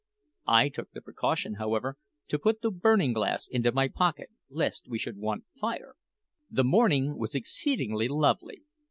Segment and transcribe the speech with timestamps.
[0.47, 1.95] I took the precaution, however,
[2.29, 5.93] to put the burning glass into my pocket lest we should want fire.
[6.49, 8.63] The morning was exceedingly lovely.